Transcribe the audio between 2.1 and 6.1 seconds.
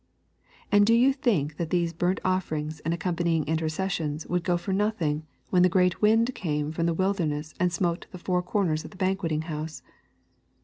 offerings and accompanying intercessions would go for nothing when the great